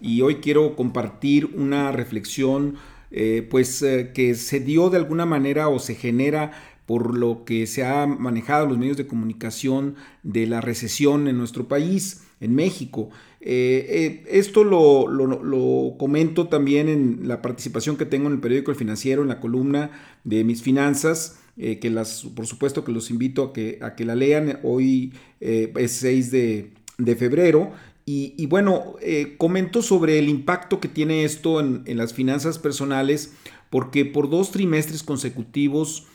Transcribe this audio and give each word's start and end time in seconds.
y 0.00 0.22
hoy 0.22 0.36
quiero 0.36 0.76
compartir 0.76 1.46
una 1.54 1.92
reflexión 1.92 2.76
eh, 3.10 3.46
pues 3.48 3.82
eh, 3.82 4.10
que 4.12 4.34
se 4.34 4.60
dio 4.60 4.90
de 4.90 4.96
alguna 4.96 5.26
manera 5.26 5.68
o 5.68 5.78
se 5.78 5.94
genera 5.94 6.52
por 6.86 7.16
lo 7.16 7.44
que 7.44 7.66
se 7.66 7.84
ha 7.84 8.06
manejado 8.06 8.66
los 8.66 8.78
medios 8.78 8.96
de 8.96 9.06
comunicación 9.06 9.94
de 10.22 10.46
la 10.46 10.60
recesión 10.60 11.26
en 11.26 11.38
nuestro 11.38 11.66
país, 11.66 12.24
en 12.40 12.54
México. 12.54 13.10
Eh, 13.40 14.24
esto 14.28 14.64
lo, 14.64 15.08
lo, 15.08 15.96
comento 15.98 16.48
también 16.48 16.88
en 16.88 17.28
la 17.28 17.42
participación 17.42 17.96
que 17.96 18.06
tengo 18.06 18.26
en 18.26 18.34
el 18.34 18.40
periódico 18.40 18.70
El 18.70 18.76
Financiero, 18.76 19.22
en 19.22 19.28
la 19.28 19.40
columna 19.40 19.90
de 20.24 20.44
mis 20.44 20.62
finanzas, 20.62 21.38
que 21.56 21.90
las, 21.90 22.24
por 22.34 22.46
supuesto 22.46 22.84
que 22.84 22.92
los 22.92 23.10
invito 23.10 23.44
a 23.44 23.52
que, 23.52 23.78
a 23.80 23.94
que 23.94 24.04
la 24.04 24.14
lean. 24.14 24.60
Hoy 24.62 25.12
es 25.40 25.92
6 25.92 26.30
de, 26.30 26.70
de 26.98 27.16
febrero 27.16 27.72
y, 28.08 28.46
bueno, 28.46 28.94
eh, 29.02 29.34
comento 29.36 29.82
sobre 29.82 30.20
el 30.20 30.28
impacto 30.28 30.78
que 30.78 30.86
tiene 30.86 31.24
esto 31.24 31.58
en, 31.58 31.96
las 31.96 32.14
finanzas 32.14 32.56
personales, 32.60 33.34
porque 33.68 34.04
por 34.04 34.30
dos 34.30 34.52
trimestres 34.52 35.02
consecutivos 35.02 36.06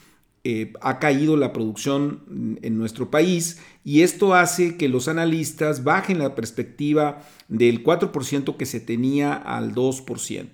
eh, 0.46 0.72
ha 0.80 1.00
caído 1.00 1.36
la 1.36 1.52
producción 1.52 2.58
en 2.62 2.78
nuestro 2.78 3.12
país 3.12 3.60
y 3.84 4.02
esto 4.02 4.34
hace 4.34 4.78
que 4.78 4.88
los 4.88 5.10
analistas 5.10 5.84
bajen 5.84 6.20
la 6.20 6.34
perspectiva 6.34 7.28
del 7.50 7.84
4% 7.84 8.56
que 8.56 8.66
se 8.66 8.80
tenía 8.80 9.34
al 9.34 9.76
2%. 9.76 10.48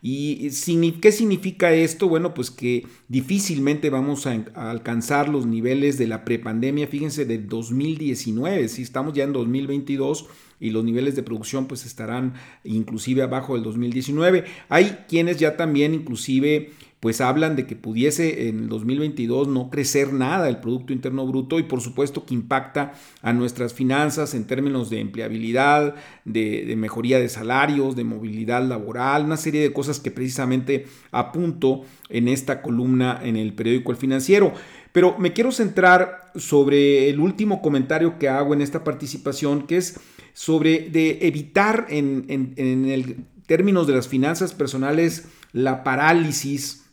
¿Y 0.00 0.50
qué 1.00 1.12
significa 1.12 1.72
esto? 1.72 2.08
Bueno, 2.08 2.34
pues 2.34 2.50
que 2.50 2.86
difícilmente 3.08 3.90
vamos 3.90 4.26
a, 4.26 4.44
alcanzar 4.54 5.28
los 5.28 5.44
niveles 5.44 5.98
de 5.98 6.06
la 6.06 6.24
prepandemia, 6.24 6.86
fíjense, 6.86 7.24
del 7.24 7.48
2019, 7.48 8.68
si 8.68 8.82
estamos 8.82 9.14
ya 9.14 9.24
en 9.24 9.32
2022 9.32 10.26
y 10.64 10.70
los 10.70 10.82
niveles 10.82 11.14
de 11.14 11.22
producción 11.22 11.66
pues 11.66 11.84
estarán 11.84 12.32
inclusive 12.64 13.22
abajo 13.22 13.52
del 13.52 13.62
2019. 13.64 14.44
Hay 14.70 14.96
quienes 15.08 15.36
ya 15.36 15.58
también 15.58 15.92
inclusive 15.92 16.70
pues 17.00 17.20
hablan 17.20 17.54
de 17.54 17.66
que 17.66 17.76
pudiese 17.76 18.48
en 18.48 18.60
el 18.60 18.68
2022 18.70 19.46
no 19.48 19.68
crecer 19.68 20.14
nada 20.14 20.48
el 20.48 20.60
Producto 20.60 20.94
Interno 20.94 21.26
Bruto 21.26 21.58
y 21.58 21.64
por 21.64 21.82
supuesto 21.82 22.24
que 22.24 22.32
impacta 22.32 22.94
a 23.20 23.34
nuestras 23.34 23.74
finanzas 23.74 24.32
en 24.32 24.46
términos 24.46 24.88
de 24.88 25.00
empleabilidad, 25.00 25.96
de, 26.24 26.64
de, 26.64 26.76
mejoría 26.76 27.18
de 27.18 27.28
salarios, 27.28 27.94
de 27.94 28.04
movilidad 28.04 28.66
laboral, 28.66 29.26
una 29.26 29.36
serie 29.36 29.60
de 29.60 29.74
cosas 29.74 30.00
que 30.00 30.10
precisamente 30.10 30.86
apunto 31.10 31.82
en 32.08 32.26
esta 32.26 32.62
columna 32.62 33.20
en 33.22 33.36
el 33.36 33.52
periódico 33.52 33.90
El 33.90 33.98
Financiero. 33.98 34.54
Pero 34.92 35.18
me 35.18 35.34
quiero 35.34 35.52
centrar 35.52 36.30
sobre 36.36 37.10
el 37.10 37.20
último 37.20 37.60
comentario 37.60 38.18
que 38.18 38.30
hago 38.30 38.54
en 38.54 38.62
esta 38.62 38.82
participación, 38.82 39.66
que 39.66 39.76
es 39.76 40.00
sobre 40.34 40.90
de 40.90 41.20
evitar 41.22 41.86
en, 41.88 42.26
en, 42.28 42.84
el 42.84 43.24
términos 43.46 43.86
de 43.86 43.94
las 43.94 44.08
finanzas 44.08 44.52
personales 44.52 45.28
la 45.52 45.84
parálisis 45.84 46.84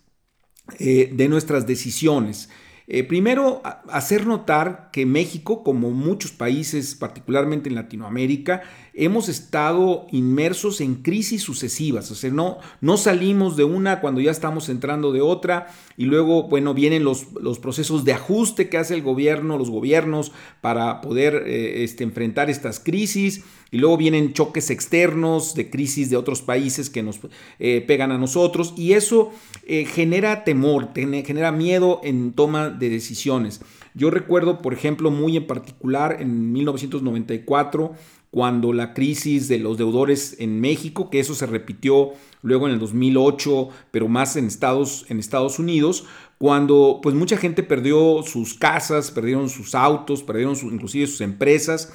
eh, 0.79 1.09
de 1.11 1.27
nuestras 1.27 1.67
decisiones. 1.67 2.49
Eh, 2.87 3.03
primero, 3.03 3.61
hacer 3.89 4.27
notar 4.27 4.89
que 4.91 5.05
México, 5.05 5.63
como 5.63 5.91
muchos 5.91 6.31
países, 6.31 6.93
particularmente 6.93 7.69
en 7.69 7.75
Latinoamérica, 7.75 8.63
hemos 8.93 9.29
estado 9.29 10.07
inmersos 10.11 10.81
en 10.81 10.95
crisis 10.95 11.41
sucesivas. 11.41 12.11
O 12.11 12.15
sea, 12.15 12.31
no, 12.31 12.57
no 12.81 12.97
salimos 12.97 13.55
de 13.55 13.63
una 13.63 14.01
cuando 14.01 14.21
ya 14.21 14.31
estamos 14.31 14.69
entrando 14.69 15.11
de 15.11 15.21
otra 15.21 15.67
y 15.97 16.05
luego, 16.05 16.43
bueno, 16.43 16.73
vienen 16.73 17.03
los, 17.03 17.31
los 17.33 17.59
procesos 17.59 18.03
de 18.03 18.13
ajuste 18.13 18.69
que 18.69 18.77
hace 18.77 18.95
el 18.95 19.01
gobierno, 19.01 19.57
los 19.57 19.69
gobiernos, 19.69 20.31
para 20.61 21.01
poder 21.01 21.43
eh, 21.45 21.83
este, 21.83 22.03
enfrentar 22.03 22.49
estas 22.49 22.79
crisis 22.79 23.43
y 23.71 23.77
luego 23.77 23.97
vienen 23.97 24.33
choques 24.33 24.69
externos 24.69 25.55
de 25.55 25.69
crisis 25.69 26.09
de 26.09 26.17
otros 26.17 26.41
países 26.41 26.89
que 26.89 27.03
nos 27.03 27.19
eh, 27.59 27.83
pegan 27.87 28.11
a 28.11 28.17
nosotros 28.17 28.73
y 28.75 28.93
eso 28.93 29.31
eh, 29.65 29.85
genera 29.85 30.43
temor, 30.43 30.89
genera 30.93 31.51
miedo 31.51 32.01
en 32.03 32.33
toma 32.33 32.69
de 32.69 32.89
decisiones. 32.89 33.61
Yo 33.93 34.09
recuerdo, 34.09 34.61
por 34.61 34.73
ejemplo, 34.73 35.11
muy 35.11 35.37
en 35.37 35.47
particular 35.47 36.17
en 36.19 36.51
1994, 36.51 37.93
cuando 38.31 38.71
la 38.71 38.93
crisis 38.93 39.49
de 39.49 39.59
los 39.59 39.77
deudores 39.77 40.37
en 40.39 40.61
México, 40.61 41.09
que 41.09 41.19
eso 41.19 41.35
se 41.35 41.45
repitió 41.45 42.11
luego 42.41 42.67
en 42.67 42.73
el 42.73 42.79
2008, 42.79 43.69
pero 43.91 44.07
más 44.07 44.37
en 44.37 44.45
Estados, 44.45 45.05
en 45.09 45.19
Estados 45.19 45.59
Unidos, 45.59 46.05
cuando 46.37 46.99
pues 47.03 47.13
mucha 47.13 47.35
gente 47.35 47.61
perdió 47.61 48.23
sus 48.23 48.53
casas, 48.53 49.11
perdieron 49.11 49.49
sus 49.49 49.75
autos, 49.75 50.23
perdieron 50.23 50.55
inclusive 50.71 51.07
sus 51.07 51.21
empresas 51.21 51.91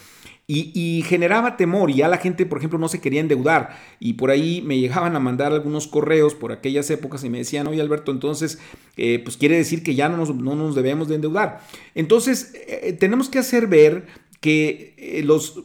y, 0.48 1.02
generaba 1.06 1.56
temor 1.56 1.90
y 1.90 1.94
ya 1.94 2.08
la 2.08 2.18
gente, 2.18 2.46
por 2.46 2.58
ejemplo, 2.58 2.78
no 2.78 2.88
se 2.88 3.00
quería 3.00 3.20
endeudar. 3.20 3.76
Y 3.98 4.12
por 4.12 4.30
ahí 4.30 4.62
me 4.64 4.78
llegaban 4.78 5.16
a 5.16 5.20
mandar 5.20 5.52
algunos 5.52 5.88
correos 5.88 6.34
por 6.34 6.52
aquellas 6.52 6.88
épocas 6.90 7.24
y 7.24 7.30
me 7.30 7.38
decían, 7.38 7.66
oye 7.66 7.80
Alberto, 7.80 8.12
entonces, 8.12 8.60
eh, 8.96 9.20
pues 9.24 9.36
quiere 9.36 9.56
decir 9.56 9.82
que 9.82 9.96
ya 9.96 10.08
no 10.08 10.16
nos, 10.16 10.34
no 10.34 10.54
nos 10.54 10.76
debemos 10.76 11.08
de 11.08 11.16
endeudar. 11.16 11.62
Entonces, 11.96 12.52
eh, 12.68 12.92
tenemos 12.92 13.28
que 13.28 13.40
hacer 13.40 13.66
ver 13.66 14.06
que 14.40 14.94
eh, 14.98 15.22
los, 15.24 15.64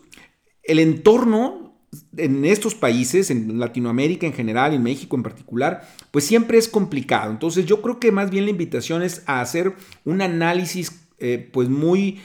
el 0.63 0.79
entorno 0.79 1.75
en 2.17 2.45
estos 2.45 2.73
países, 2.73 3.29
en 3.29 3.59
Latinoamérica 3.59 4.25
en 4.25 4.33
general, 4.33 4.73
en 4.73 4.81
México 4.81 5.15
en 5.15 5.23
particular, 5.23 5.87
pues 6.09 6.25
siempre 6.25 6.57
es 6.57 6.67
complicado. 6.67 7.31
Entonces 7.31 7.65
yo 7.65 7.81
creo 7.81 7.99
que 7.99 8.11
más 8.11 8.31
bien 8.31 8.45
la 8.45 8.51
invitación 8.51 9.03
es 9.03 9.23
a 9.27 9.41
hacer 9.41 9.73
un 10.05 10.21
análisis 10.21 11.01
eh, 11.23 11.49
pues 11.53 11.69
muy 11.69 12.19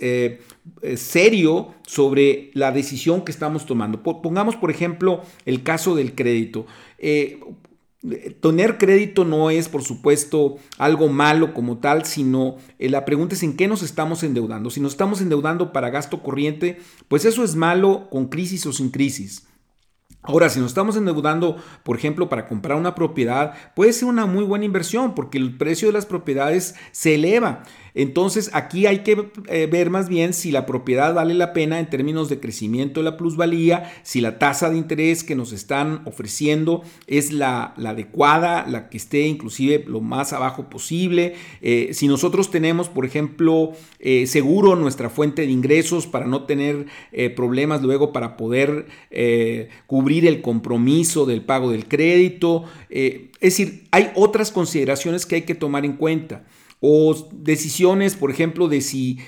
eh, 0.00 0.40
eh, 0.80 0.96
serio 0.96 1.74
sobre 1.84 2.52
la 2.54 2.70
decisión 2.70 3.24
que 3.24 3.32
estamos 3.32 3.66
tomando. 3.66 4.04
Pongamos, 4.04 4.54
por 4.54 4.70
ejemplo, 4.70 5.22
el 5.46 5.64
caso 5.64 5.96
del 5.96 6.14
crédito. 6.14 6.64
Tener 8.40 8.78
crédito 8.78 9.24
no 9.24 9.50
es, 9.50 9.68
por 9.68 9.82
supuesto, 9.82 10.58
algo 10.78 11.08
malo 11.08 11.54
como 11.54 11.78
tal, 11.78 12.04
sino 12.04 12.58
la 12.78 13.04
pregunta 13.04 13.34
es 13.34 13.42
en 13.42 13.56
qué 13.56 13.66
nos 13.66 13.82
estamos 13.82 14.22
endeudando. 14.22 14.70
Si 14.70 14.80
nos 14.80 14.92
estamos 14.92 15.20
endeudando 15.20 15.72
para 15.72 15.90
gasto 15.90 16.22
corriente, 16.22 16.78
pues 17.08 17.24
eso 17.24 17.42
es 17.42 17.56
malo 17.56 18.08
con 18.10 18.28
crisis 18.28 18.64
o 18.66 18.72
sin 18.72 18.90
crisis. 18.90 19.48
Ahora, 20.26 20.48
si 20.48 20.58
nos 20.58 20.68
estamos 20.70 20.96
endeudando, 20.96 21.56
por 21.84 21.96
ejemplo, 21.96 22.28
para 22.28 22.48
comprar 22.48 22.76
una 22.76 22.96
propiedad, 22.96 23.54
puede 23.76 23.92
ser 23.92 24.08
una 24.08 24.26
muy 24.26 24.42
buena 24.42 24.64
inversión 24.64 25.14
porque 25.14 25.38
el 25.38 25.56
precio 25.56 25.86
de 25.88 25.92
las 25.92 26.04
propiedades 26.04 26.74
se 26.90 27.14
eleva. 27.14 27.62
Entonces, 27.96 28.50
aquí 28.52 28.84
hay 28.84 28.98
que 28.98 29.30
eh, 29.48 29.66
ver 29.72 29.88
más 29.88 30.10
bien 30.10 30.34
si 30.34 30.52
la 30.52 30.66
propiedad 30.66 31.14
vale 31.14 31.32
la 31.32 31.54
pena 31.54 31.80
en 31.80 31.88
términos 31.88 32.28
de 32.28 32.38
crecimiento 32.38 33.00
de 33.00 33.04
la 33.04 33.16
plusvalía, 33.16 33.90
si 34.02 34.20
la 34.20 34.38
tasa 34.38 34.68
de 34.68 34.76
interés 34.76 35.24
que 35.24 35.34
nos 35.34 35.52
están 35.52 36.02
ofreciendo 36.04 36.82
es 37.06 37.32
la, 37.32 37.72
adecuada, 37.78 38.66
la 38.68 38.90
que 38.90 38.98
esté 38.98 39.22
inclusive 39.22 39.82
lo 39.86 40.02
más 40.02 40.34
abajo 40.34 40.68
posible. 40.68 41.36
Eh, 41.62 41.88
si 41.94 42.06
nosotros 42.06 42.50
tenemos, 42.50 42.90
por 42.90 43.06
ejemplo, 43.06 43.72
eh, 43.98 44.26
seguro 44.26 44.76
nuestra 44.76 45.08
fuente 45.08 45.42
de 45.42 45.50
ingresos 45.50 46.06
para 46.06 46.26
no 46.26 46.44
tener 46.44 46.84
problemas 47.34 47.82
luego 47.82 48.12
para 48.12 48.36
poder 48.36 48.86
cubrir 49.86 50.26
el 50.26 50.42
compromiso 50.42 51.24
del 51.24 51.40
pago 51.40 51.70
del 51.70 51.88
crédito. 51.88 52.64
es 52.90 53.30
decir, 53.40 53.84
hay 53.90 54.10
otras 54.14 54.52
consideraciones 54.52 55.24
que 55.24 55.36
hay 55.36 55.42
que 55.42 55.54
tomar 55.54 55.86
en 55.86 55.94
cuenta 55.94 56.44
o 56.80 57.28
decisiones, 57.32 58.16
por 58.16 58.30
ejemplo, 58.30 58.68
de 58.68 58.82
si 58.82 59.18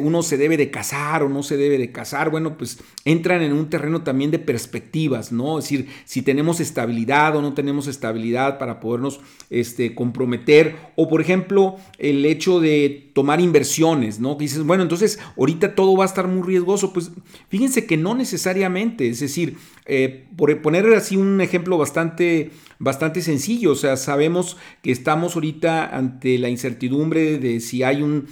uno 0.00 0.22
se 0.22 0.36
debe 0.36 0.56
de 0.56 0.70
casar 0.70 1.22
o 1.22 1.28
no 1.28 1.44
se 1.44 1.56
debe 1.56 1.78
de 1.78 1.92
casar, 1.92 2.28
bueno, 2.28 2.58
pues 2.58 2.78
entran 3.04 3.42
en 3.42 3.52
un 3.52 3.70
terreno 3.70 4.02
también 4.02 4.32
de 4.32 4.40
perspectivas, 4.40 5.30
¿no? 5.30 5.58
Es 5.58 5.66
decir, 5.66 5.88
si 6.04 6.22
tenemos 6.22 6.58
estabilidad 6.58 7.36
o 7.36 7.42
no 7.42 7.54
tenemos 7.54 7.86
estabilidad 7.86 8.58
para 8.58 8.80
podernos 8.80 9.20
este, 9.48 9.94
comprometer, 9.94 10.76
o 10.96 11.08
por 11.08 11.20
ejemplo, 11.20 11.76
el 11.98 12.26
hecho 12.26 12.58
de 12.58 13.10
tomar 13.14 13.40
inversiones, 13.40 14.18
¿no? 14.18 14.36
Que 14.36 14.44
dices, 14.44 14.64
bueno, 14.64 14.82
entonces 14.82 15.20
ahorita 15.36 15.76
todo 15.76 15.96
va 15.96 16.04
a 16.04 16.08
estar 16.08 16.26
muy 16.26 16.42
riesgoso, 16.42 16.92
pues 16.92 17.12
fíjense 17.48 17.86
que 17.86 17.96
no 17.96 18.16
necesariamente, 18.16 19.08
es 19.08 19.20
decir, 19.20 19.56
eh, 19.86 20.26
por 20.36 20.60
poner 20.60 20.92
así 20.94 21.16
un 21.16 21.40
ejemplo 21.40 21.78
bastante, 21.78 22.50
bastante 22.78 23.22
sencillo, 23.22 23.72
o 23.72 23.76
sea, 23.76 23.96
sabemos 23.96 24.56
que 24.82 24.92
estamos 24.92 25.34
ahorita 25.34 25.96
ante 25.96 26.38
la 26.38 26.48
incertidumbre 26.48 27.38
de 27.38 27.60
si 27.60 27.82
hay 27.82 28.02
un, 28.02 28.26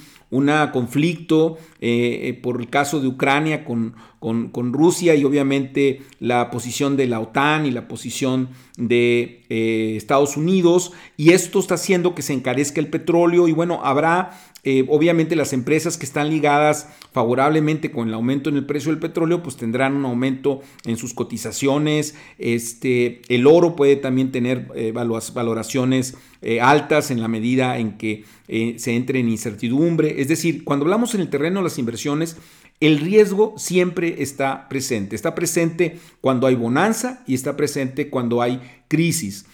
conflicto 0.72 1.58
eh, 1.80 2.38
por 2.42 2.60
el 2.60 2.68
caso 2.68 3.00
de 3.00 3.08
Ucrania 3.08 3.64
con, 3.64 3.94
con, 4.20 4.72
Rusia 4.72 5.14
y 5.14 5.24
obviamente 5.24 6.02
la 6.20 6.50
posición 6.50 6.96
de 6.96 7.06
la 7.06 7.20
OTAN 7.20 7.66
y 7.66 7.70
la 7.70 7.86
posición 7.88 8.48
de 8.76 9.44
Estados 9.48 10.36
Unidos 10.36 10.92
y 11.16 11.30
esto 11.30 11.60
está 11.60 11.74
haciendo 11.74 12.14
que 12.14 12.22
se 12.22 12.32
encarezca 12.32 12.80
el 12.80 12.88
petróleo 12.88 13.46
y 13.48 13.52
bueno, 13.52 13.80
habrá 13.84 14.32
eh, 14.68 14.84
obviamente 14.88 15.36
las 15.36 15.52
empresas 15.52 15.96
que 15.96 16.04
están 16.04 16.28
ligadas 16.28 16.88
favorablemente 17.12 17.92
con 17.92 18.08
el 18.08 18.14
aumento 18.14 18.50
en 18.50 18.56
el 18.56 18.66
precio 18.66 18.90
del 18.90 18.98
petróleo, 18.98 19.40
pues 19.40 19.56
tendrán 19.56 19.94
un 19.94 20.04
aumento 20.04 20.60
en 20.84 20.96
sus 20.96 21.14
cotizaciones. 21.14 22.16
Este, 22.36 23.22
el 23.28 23.46
oro 23.46 23.76
puede 23.76 23.94
también 23.94 24.32
tener 24.32 24.66
eh, 24.74 24.90
valoraciones 24.90 26.16
eh, 26.48 26.60
altas 26.60 27.10
en 27.10 27.20
la 27.20 27.26
medida 27.26 27.76
en 27.78 27.98
que 27.98 28.24
se 28.46 28.94
entre 28.94 29.18
en 29.18 29.28
incertidumbre. 29.28 30.20
Es 30.20 30.28
decir, 30.28 30.62
cuando 30.62 30.84
hablamos 30.84 31.12
en 31.16 31.20
el 31.20 31.28
terreno 31.28 31.58
de 31.58 31.64
las 31.64 31.78
inversiones, 31.78 32.36
el 32.78 32.98
riesgo 32.98 33.54
siempre 33.56 34.22
está 34.22 34.68
presente. 34.68 35.16
Está 35.16 35.34
presente 35.34 35.98
cuando 36.20 36.46
hay 36.46 36.54
bonanza 36.54 37.24
y 37.26 37.34
está 37.34 37.56
presente 37.56 38.10
cuando 38.10 38.42
hay 38.42 38.60
crisis. 38.86 39.46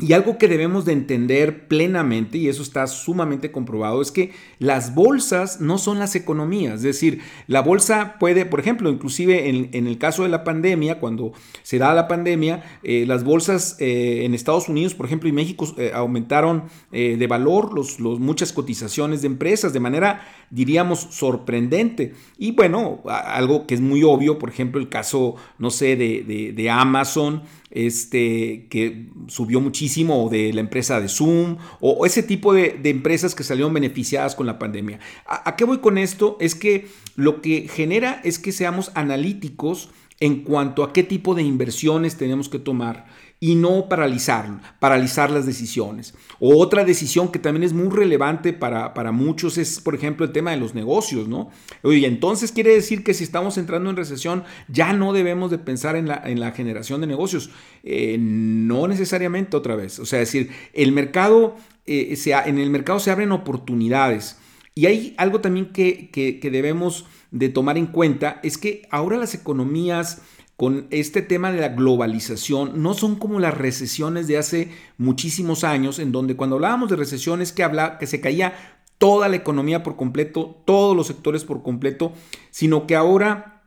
Y 0.00 0.14
algo 0.14 0.38
que 0.38 0.48
debemos 0.48 0.84
de 0.84 0.92
entender 0.92 1.68
plenamente, 1.68 2.38
y 2.38 2.48
eso 2.48 2.62
está 2.62 2.86
sumamente 2.86 3.52
comprobado, 3.52 4.00
es 4.00 4.10
que 4.10 4.32
las 4.58 4.94
bolsas 4.94 5.60
no 5.60 5.78
son 5.78 5.98
las 5.98 6.14
economías. 6.14 6.76
Es 6.76 6.82
decir, 6.82 7.20
la 7.46 7.60
bolsa 7.60 8.16
puede, 8.18 8.46
por 8.46 8.60
ejemplo, 8.60 8.90
inclusive 8.90 9.48
en, 9.48 9.86
el 9.86 9.98
caso 9.98 10.22
de 10.22 10.30
la 10.30 10.42
pandemia, 10.42 11.00
cuando 11.00 11.32
se 11.62 11.78
da 11.78 11.94
la 11.94 12.08
pandemia, 12.08 12.62
eh, 12.82 13.04
las 13.06 13.24
bolsas 13.24 13.76
eh, 13.78 14.22
en 14.24 14.34
Estados 14.34 14.68
Unidos, 14.68 14.94
por 14.94 15.06
ejemplo, 15.06 15.28
y 15.28 15.32
México 15.32 15.66
eh, 15.76 15.92
aumentaron 15.94 16.64
de 16.90 17.26
valor 17.26 17.74
los, 17.74 18.00
muchas 18.00 18.52
cotizaciones 18.52 19.22
de 19.22 19.26
empresas 19.26 19.72
de 19.72 19.80
manera, 19.80 20.26
diríamos, 20.50 21.08
sorprendente. 21.10 22.14
Y 22.38 22.52
bueno, 22.52 23.00
algo 23.06 23.66
que 23.66 23.74
es 23.74 23.80
muy 23.80 24.02
obvio, 24.02 24.38
por 24.38 24.48
ejemplo, 24.48 24.80
el 24.80 24.88
caso, 24.88 25.36
no 25.58 25.70
sé, 25.70 25.96
de, 25.96 26.52
de 26.54 26.70
Amazon 26.70 27.42
este, 27.70 28.66
que 28.68 29.08
subió 29.28 29.60
muchísimo, 29.60 30.24
o 30.24 30.28
de 30.28 30.52
la 30.52 30.60
empresa 30.60 31.00
de 31.00 31.08
Zoom, 31.08 31.58
o, 31.80 32.04
ese 32.04 32.22
tipo 32.22 32.52
de, 32.52 32.80
empresas 32.84 33.34
que 33.34 33.44
salieron 33.44 33.72
beneficiadas 33.72 34.34
con 34.34 34.46
la 34.46 34.58
pandemia. 34.58 34.98
¿A, 35.26 35.56
qué 35.56 35.64
voy 35.64 35.78
con 35.78 35.98
esto? 35.98 36.36
Es 36.40 36.54
que 36.54 36.88
lo 37.16 37.40
que 37.40 37.68
genera 37.68 38.20
es 38.24 38.38
que 38.38 38.52
seamos 38.52 38.90
analíticos 38.94 39.90
en 40.20 40.44
cuanto 40.44 40.84
a 40.84 40.92
qué 40.92 41.02
tipo 41.02 41.34
de 41.34 41.42
inversiones 41.42 42.16
tenemos 42.16 42.48
que 42.50 42.58
tomar 42.58 43.06
y 43.42 43.54
no 43.54 43.88
paralizar, 43.88 44.60
paralizar 44.78 45.30
las 45.30 45.46
decisiones. 45.46 46.14
O 46.38 46.58
otra 46.58 46.84
decisión 46.84 47.32
que 47.32 47.38
también 47.38 47.64
es 47.64 47.72
muy 47.72 47.88
relevante 47.88 48.52
para, 48.52 48.92
para, 48.92 49.12
muchos 49.12 49.56
es, 49.56 49.80
por 49.80 49.94
ejemplo, 49.94 50.26
el 50.26 50.32
tema 50.32 50.50
de 50.50 50.58
los 50.58 50.74
negocios, 50.74 51.26
¿no? 51.26 51.50
Oye, 51.82 52.06
entonces 52.06 52.52
quiere 52.52 52.74
decir 52.74 53.02
que 53.02 53.14
si 53.14 53.24
estamos 53.24 53.56
entrando 53.56 53.88
en 53.88 53.96
recesión 53.96 54.44
ya 54.68 54.92
no 54.92 55.14
debemos 55.14 55.50
de 55.50 55.56
pensar 55.56 55.96
en 55.96 56.06
la, 56.06 56.22
en 56.26 56.38
la 56.38 56.52
generación 56.52 57.00
de 57.00 57.06
negocios. 57.06 57.50
Eh, 57.82 58.18
no 58.20 58.86
necesariamente 58.86 59.56
otra 59.56 59.74
vez. 59.74 59.98
O 59.98 60.04
sea, 60.04 60.18
decir, 60.18 60.50
el 60.74 60.92
mercado, 60.92 61.56
eh, 61.86 62.14
en 62.44 62.58
el 62.58 62.68
mercado 62.68 63.00
se 63.00 63.10
abren 63.10 63.32
oportunidades. 63.32 64.36
Y 64.74 64.86
hay 64.86 65.14
algo 65.18 65.40
también 65.40 65.72
que, 65.72 66.10
que, 66.10 66.40
que 66.40 66.50
debemos 66.50 67.06
de 67.30 67.48
tomar 67.48 67.78
en 67.78 67.86
cuenta, 67.86 68.40
es 68.42 68.58
que 68.58 68.86
ahora 68.90 69.16
las 69.16 69.34
economías 69.34 70.22
con 70.56 70.86
este 70.90 71.22
tema 71.22 71.50
de 71.52 71.60
la 71.60 71.70
globalización 71.70 72.82
no 72.82 72.92
son 72.92 73.16
como 73.16 73.40
las 73.40 73.56
recesiones 73.56 74.26
de 74.26 74.36
hace 74.36 74.70
muchísimos 74.98 75.64
años, 75.64 75.98
en 75.98 76.12
donde 76.12 76.36
cuando 76.36 76.56
hablábamos 76.56 76.90
de 76.90 76.96
recesiones 76.96 77.52
que, 77.52 77.62
habla, 77.62 77.96
que 77.96 78.06
se 78.06 78.20
caía 78.20 78.76
toda 78.98 79.30
la 79.30 79.36
economía 79.36 79.82
por 79.82 79.96
completo, 79.96 80.62
todos 80.66 80.94
los 80.94 81.06
sectores 81.06 81.44
por 81.44 81.62
completo, 81.62 82.12
sino 82.50 82.86
que 82.86 82.94
ahora 82.94 83.62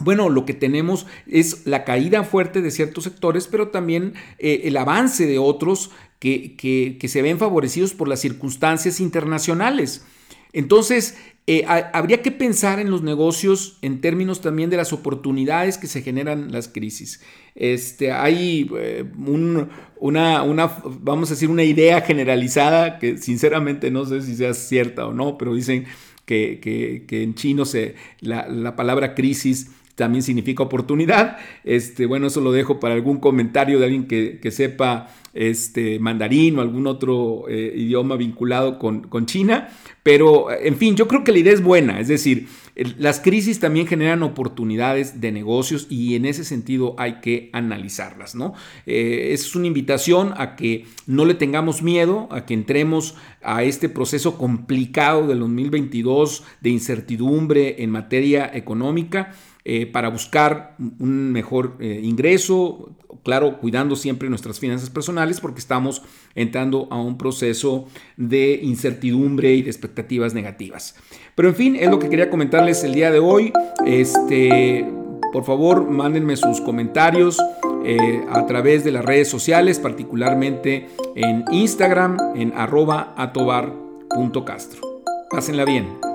bueno, 0.00 0.30
lo 0.30 0.46
que 0.46 0.54
tenemos 0.54 1.06
es 1.26 1.66
la 1.66 1.84
caída 1.84 2.24
fuerte 2.24 2.62
de 2.62 2.70
ciertos 2.70 3.04
sectores, 3.04 3.46
pero 3.46 3.68
también 3.68 4.14
eh, 4.38 4.62
el 4.64 4.76
avance 4.76 5.26
de 5.26 5.38
otros 5.38 5.90
que, 6.18 6.56
que, 6.56 7.08
se 7.08 7.20
ven 7.20 7.38
favorecidos 7.38 7.94
por 7.94 8.08
las 8.08 8.20
circunstancias 8.20 9.00
internacionales. 9.00 10.06
Entonces, 10.52 11.16
eh, 11.50 11.64
habría 11.66 12.20
que 12.20 12.30
pensar 12.30 12.78
en 12.78 12.90
los 12.90 13.02
negocios 13.02 13.78
en 13.80 14.02
términos 14.02 14.42
también 14.42 14.68
de 14.68 14.76
las 14.76 14.92
oportunidades 14.92 15.78
que 15.78 15.86
se 15.86 16.02
generan 16.02 16.52
las 16.52 16.68
crisis. 16.68 17.22
Este, 17.54 18.12
hay 18.12 18.70
eh, 18.76 19.04
una, 19.16 19.70
vamos 21.00 21.30
a 21.30 21.34
decir, 21.34 21.48
una 21.48 21.64
idea 21.64 22.02
generalizada 22.02 22.98
que 22.98 23.16
sinceramente 23.16 23.90
no 23.90 24.04
sé 24.04 24.20
si 24.20 24.36
sea 24.36 24.52
cierta 24.52 25.06
o 25.06 25.14
no, 25.14 25.38
pero 25.38 25.54
dicen 25.54 25.86
que, 26.26 27.06
en 27.08 27.34
chino 27.34 27.64
se, 27.64 27.94
la, 28.20 28.46
la 28.46 28.76
palabra 28.76 29.14
crisis 29.14 29.70
también 29.98 30.22
significa 30.22 30.62
oportunidad. 30.62 31.36
Este, 31.64 32.06
bueno, 32.06 32.28
eso 32.28 32.40
lo 32.40 32.52
dejo 32.52 32.78
para 32.78 32.94
algún 32.94 33.18
comentario 33.18 33.80
de 33.80 33.84
alguien 33.84 34.06
que, 34.06 34.38
que 34.40 34.50
sepa 34.52 35.08
este, 35.34 35.98
mandarín 35.98 36.58
o 36.58 36.62
algún 36.62 36.86
otro 36.86 37.44
eh, 37.48 37.74
idioma 37.76 38.16
vinculado 38.16 38.78
con, 38.78 39.02
con, 39.02 39.26
China. 39.26 39.68
Pero, 40.04 40.50
en 40.50 40.76
fin, 40.76 40.96
yo 40.96 41.08
creo 41.08 41.24
que 41.24 41.32
la 41.32 41.38
idea 41.40 41.52
es 41.52 41.62
buena. 41.62 41.98
Es 42.00 42.08
decir, 42.08 42.46
las 42.96 43.20
crisis 43.20 43.58
también 43.58 43.88
generan 43.88 44.22
oportunidades 44.22 45.20
de 45.20 45.32
negocios 45.32 45.88
y 45.90 46.14
en 46.14 46.26
ese 46.26 46.44
sentido 46.44 46.94
hay 46.96 47.14
que 47.20 47.50
analizarlas. 47.52 48.36
¿no? 48.36 48.54
Eh, 48.86 49.30
es 49.32 49.54
una 49.56 49.66
invitación 49.66 50.32
a 50.36 50.54
que 50.54 50.86
no 51.06 51.24
le 51.24 51.34
tengamos 51.34 51.82
miedo, 51.82 52.28
a 52.30 52.46
que 52.46 52.54
entremos 52.54 53.16
a 53.42 53.64
este 53.64 53.88
proceso 53.88 54.38
complicado 54.38 55.26
del 55.26 55.40
2022 55.40 56.44
de 56.60 56.70
incertidumbre 56.70 57.82
en 57.82 57.90
materia 57.90 58.48
económica 58.54 59.32
eh, 59.70 59.84
para 59.84 60.08
buscar 60.08 60.76
un 60.78 61.30
mejor 61.30 61.76
eh, 61.78 62.00
ingreso, 62.02 62.88
claro, 63.22 63.58
cuidando 63.58 63.96
siempre 63.96 64.30
nuestras 64.30 64.58
finanzas 64.58 64.88
personales 64.88 65.40
porque 65.40 65.58
estamos 65.58 66.00
entrando 66.34 66.88
a 66.90 66.98
un 66.98 67.18
proceso 67.18 67.86
de 68.16 68.60
incertidumbre 68.62 69.52
y 69.52 69.60
de 69.60 69.68
expectativas 69.68 70.32
negativas. 70.32 70.96
Pero 71.34 71.50
en 71.50 71.54
fin, 71.54 71.76
es 71.76 71.90
lo 71.90 71.98
que 71.98 72.08
quería 72.08 72.30
comentarles 72.30 72.82
el 72.82 72.94
día 72.94 73.10
de 73.10 73.18
hoy. 73.18 73.52
Este, 73.84 74.90
por 75.34 75.44
favor, 75.44 75.86
mándenme 75.90 76.38
sus 76.38 76.62
comentarios 76.62 77.38
eh, 77.84 78.24
a 78.30 78.46
través 78.46 78.84
de 78.84 78.92
las 78.92 79.04
redes 79.04 79.28
sociales, 79.28 79.78
particularmente 79.80 80.88
en 81.14 81.44
Instagram, 81.52 82.16
en 82.36 82.54
arroba 82.56 83.12
atobar.castro. 83.18 84.80
Pásenla 85.28 85.66
bien. 85.66 86.07